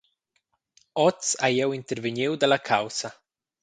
[1.05, 3.09] Oz hai jeu intervegniu dalla caussa.